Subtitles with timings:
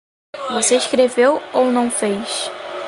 [0.49, 2.49] Você escreveu ou não fez?